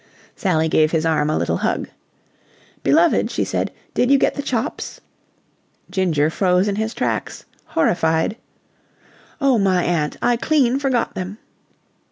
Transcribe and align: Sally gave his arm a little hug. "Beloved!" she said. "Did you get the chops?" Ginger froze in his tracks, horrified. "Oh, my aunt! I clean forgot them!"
Sally 0.35 0.67
gave 0.67 0.89
his 0.91 1.05
arm 1.05 1.29
a 1.29 1.37
little 1.37 1.57
hug. 1.57 1.87
"Beloved!" 2.81 3.29
she 3.29 3.43
said. 3.43 3.69
"Did 3.93 4.09
you 4.09 4.17
get 4.17 4.33
the 4.33 4.41
chops?" 4.41 4.99
Ginger 5.91 6.31
froze 6.31 6.67
in 6.67 6.75
his 6.77 6.95
tracks, 6.95 7.45
horrified. 7.65 8.35
"Oh, 9.39 9.59
my 9.59 9.83
aunt! 9.83 10.17
I 10.19 10.37
clean 10.37 10.79
forgot 10.79 11.13
them!" 11.13 11.37